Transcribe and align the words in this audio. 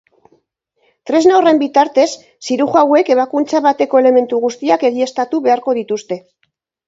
Tresna 1.09 1.35
horren 1.39 1.59
bitartez, 1.63 2.07
zirujauek 2.47 3.11
ebakuntza 3.15 3.61
bateko 3.67 4.01
elementu 4.03 4.41
guztiak 4.47 4.87
egiaztatu 4.91 5.45
beharko 5.49 5.77
dituzte. 5.83 6.19